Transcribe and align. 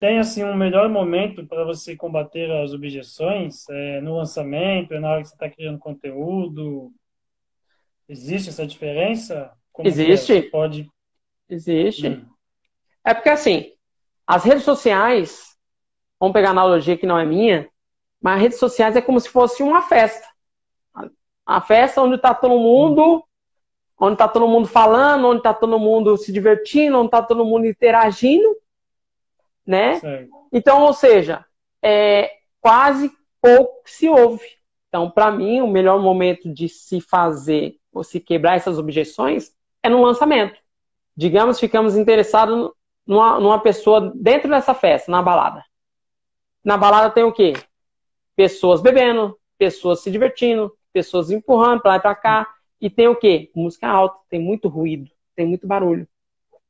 tem 0.00 0.18
assim 0.18 0.44
um 0.44 0.54
melhor 0.54 0.88
momento 0.88 1.44
para 1.46 1.64
você 1.64 1.96
combater 1.96 2.50
as 2.50 2.72
objeções? 2.72 3.68
É 3.68 4.00
no 4.00 4.16
lançamento, 4.16 4.94
é 4.94 5.00
na 5.00 5.10
hora 5.10 5.22
que 5.22 5.28
você 5.28 5.34
está 5.34 5.50
criando 5.50 5.78
conteúdo? 5.78 6.92
Existe 8.08 8.48
essa 8.48 8.66
diferença? 8.66 9.52
Como 9.72 9.88
é? 9.88 9.90
Existe. 9.90 10.42
pode. 10.42 10.88
Existe. 11.48 12.08
Hum. 12.08 12.26
É 13.04 13.12
porque 13.12 13.28
assim, 13.28 13.72
as 14.26 14.44
redes 14.44 14.62
sociais, 14.62 15.56
vamos 16.18 16.32
pegar 16.32 16.48
a 16.48 16.52
analogia 16.52 16.96
que 16.96 17.06
não 17.06 17.18
é 17.18 17.24
minha, 17.24 17.68
mas 18.20 18.36
as 18.36 18.42
redes 18.42 18.58
sociais 18.58 18.94
é 18.94 19.02
como 19.02 19.18
se 19.18 19.28
fosse 19.28 19.62
uma 19.62 19.82
festa. 19.82 20.26
A 21.44 21.60
festa 21.60 22.02
onde 22.02 22.16
está 22.16 22.34
todo 22.34 22.58
mundo, 22.58 23.24
onde 23.98 24.12
está 24.12 24.28
todo 24.28 24.46
mundo 24.46 24.68
falando, 24.68 25.26
onde 25.26 25.38
está 25.38 25.52
todo 25.52 25.78
mundo 25.78 26.16
se 26.16 26.30
divertindo, 26.30 26.98
onde 26.98 27.06
está 27.06 27.22
todo 27.22 27.44
mundo 27.44 27.66
interagindo 27.66 28.57
né? 29.68 30.00
Então, 30.50 30.82
ou 30.82 30.94
seja, 30.94 31.44
é, 31.82 32.32
quase 32.58 33.12
pouco 33.38 33.82
se 33.84 34.08
ouve. 34.08 34.46
Então, 34.88 35.10
para 35.10 35.30
mim, 35.30 35.60
o 35.60 35.68
melhor 35.68 36.00
momento 36.00 36.50
de 36.50 36.70
se 36.70 37.02
fazer 37.02 37.76
ou 37.92 38.02
se 38.02 38.18
quebrar 38.18 38.56
essas 38.56 38.78
objeções 38.78 39.52
é 39.82 39.90
no 39.90 40.02
lançamento. 40.02 40.58
Digamos, 41.14 41.60
ficamos 41.60 41.98
interessados 41.98 42.70
numa, 43.06 43.38
numa 43.38 43.60
pessoa 43.60 44.10
dentro 44.14 44.48
dessa 44.48 44.72
festa, 44.72 45.12
na 45.12 45.20
balada. 45.20 45.62
Na 46.64 46.78
balada 46.78 47.10
tem 47.10 47.24
o 47.24 47.32
quê? 47.32 47.52
Pessoas 48.34 48.80
bebendo, 48.80 49.38
pessoas 49.58 50.00
se 50.00 50.10
divertindo, 50.10 50.74
pessoas 50.94 51.30
empurrando 51.30 51.82
para 51.82 51.90
lá 51.90 51.96
e 51.98 52.00
para 52.00 52.14
cá. 52.14 52.54
E 52.80 52.88
tem 52.88 53.06
o 53.06 53.16
quê? 53.16 53.50
Música 53.54 53.86
alta, 53.86 54.18
tem 54.30 54.40
muito 54.40 54.68
ruído, 54.68 55.10
tem 55.36 55.46
muito 55.46 55.66
barulho. 55.66 56.08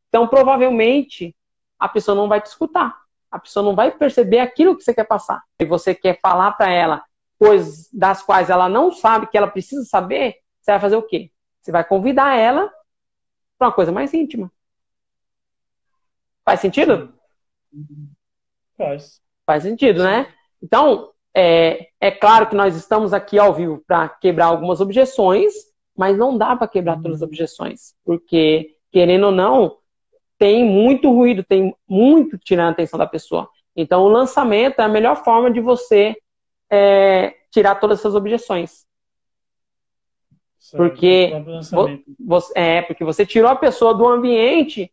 Então, 0.08 0.26
provavelmente, 0.26 1.36
a 1.78 1.88
pessoa 1.88 2.14
não 2.14 2.28
vai 2.28 2.40
te 2.40 2.46
escutar. 2.46 2.96
A 3.30 3.38
pessoa 3.38 3.64
não 3.64 3.74
vai 3.74 3.90
perceber 3.90 4.40
aquilo 4.40 4.76
que 4.76 4.82
você 4.82 4.94
quer 4.94 5.04
passar. 5.04 5.42
E 5.58 5.64
você 5.64 5.94
quer 5.94 6.18
falar 6.20 6.52
para 6.52 6.70
ela 6.70 7.04
coisas 7.38 7.88
das 7.92 8.22
quais 8.22 8.50
ela 8.50 8.68
não 8.68 8.90
sabe 8.90 9.28
que 9.28 9.36
ela 9.38 9.46
precisa 9.46 9.84
saber, 9.84 10.36
você 10.60 10.72
vai 10.72 10.80
fazer 10.80 10.96
o 10.96 11.02
quê? 11.02 11.30
Você 11.60 11.70
vai 11.70 11.84
convidar 11.84 12.36
ela 12.36 12.72
para 13.56 13.68
uma 13.68 13.72
coisa 13.72 13.92
mais 13.92 14.12
íntima. 14.12 14.50
Faz 16.44 16.60
sentido? 16.60 17.12
Faz. 18.76 19.20
Faz 19.46 19.62
sentido, 19.62 20.02
né? 20.02 20.32
Então, 20.62 21.12
é, 21.34 21.88
é 22.00 22.10
claro 22.10 22.48
que 22.48 22.56
nós 22.56 22.74
estamos 22.74 23.12
aqui 23.12 23.38
ao 23.38 23.54
vivo 23.54 23.82
para 23.86 24.08
quebrar 24.08 24.46
algumas 24.46 24.80
objeções, 24.80 25.52
mas 25.96 26.16
não 26.16 26.36
dá 26.36 26.56
para 26.56 26.68
quebrar 26.68 26.96
todas 27.00 27.16
as 27.16 27.22
objeções, 27.22 27.94
porque, 28.04 28.76
querendo 28.90 29.26
ou 29.26 29.32
não, 29.32 29.78
tem 30.38 30.64
muito 30.64 31.10
ruído, 31.12 31.42
tem 31.42 31.74
muito 31.86 32.38
tirando 32.38 32.68
a 32.68 32.70
atenção 32.70 32.98
da 32.98 33.06
pessoa. 33.06 33.48
Então, 33.76 34.02
o 34.02 34.08
lançamento 34.08 34.80
é 34.80 34.84
a 34.84 34.88
melhor 34.88 35.22
forma 35.24 35.50
de 35.50 35.60
você 35.60 36.16
é, 36.70 37.34
tirar 37.50 37.76
todas 37.76 37.98
essas 37.98 38.14
objeções. 38.14 38.86
porque 40.76 41.32
você, 42.18 42.52
é 42.54 42.82
porque 42.82 43.04
você 43.04 43.24
tirou 43.24 43.50
a 43.50 43.56
pessoa 43.56 43.94
do 43.94 44.06
ambiente 44.06 44.92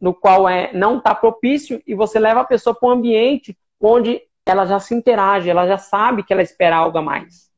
no 0.00 0.14
qual 0.14 0.48
é, 0.48 0.72
não 0.72 0.98
está 0.98 1.14
propício 1.14 1.82
e 1.86 1.94
você 1.94 2.18
leva 2.18 2.40
a 2.40 2.44
pessoa 2.44 2.74
para 2.74 2.88
um 2.88 2.92
ambiente 2.92 3.56
onde 3.80 4.22
ela 4.44 4.64
já 4.66 4.78
se 4.78 4.94
interage, 4.94 5.50
ela 5.50 5.66
já 5.66 5.78
sabe 5.78 6.22
que 6.22 6.32
ela 6.32 6.42
espera 6.42 6.76
algo 6.76 6.98
a 6.98 7.02
mais. 7.02 7.50